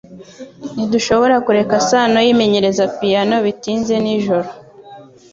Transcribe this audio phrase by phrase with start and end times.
[0.73, 4.49] Ntidushobora kureka Sano yimenyereza piyano bitinze nijoro